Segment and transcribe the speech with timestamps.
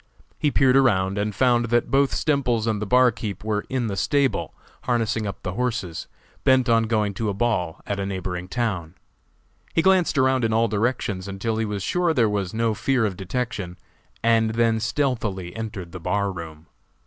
[0.39, 4.51] He peered around and found that both Stemples and the barkeeper were in the stable
[4.85, 6.07] harnessing up the horses,
[6.43, 8.95] bent on going to a ball at a neighboring town.
[9.75, 13.15] He glanced around in all directions until he was sure there was no fear of
[13.15, 13.77] detection,
[14.23, 16.65] and then stealthily entered the bar room.